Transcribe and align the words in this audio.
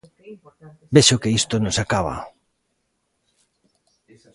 Vexo 0.95 1.21
que 1.21 1.33
isto 1.39 1.55
non 1.59 1.75
se 1.75 1.81
acaba. 1.85 2.15